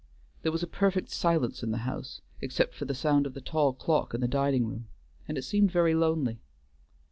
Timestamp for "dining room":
4.27-4.87